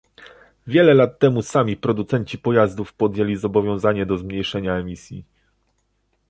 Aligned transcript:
Wiele 0.67 0.93
lat 0.93 1.19
temu 1.19 1.41
sami 1.41 1.77
producenci 1.77 2.37
pojazdów 2.37 2.93
podjęli 2.93 3.35
zobowiązanie 3.35 4.05
do 4.05 4.17
zmniejszenia 4.17 4.75
emisji 4.75 5.25